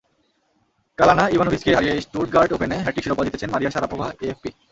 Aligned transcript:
কাল 0.97 1.09
আনা 1.13 1.25
ইভানোভিচকে 1.35 1.71
হারিয়ে 1.77 1.95
স্টুটগার্ট 2.05 2.51
ওপেনে 2.53 2.75
হ্যাটট্রিক 2.77 3.03
শিরোপা 3.05 3.25
জিতেছেন 3.25 3.49
মারিয়া 3.53 3.73
শারাপোভা 3.73 4.07
এএফপি। 4.25 4.49